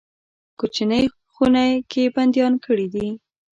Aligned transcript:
کوچنۍ 0.59 1.03
خونه 1.33 1.63
کې 1.91 2.03
بندیان 2.15 2.53
کړي 2.65 2.87
دي. 2.93 3.07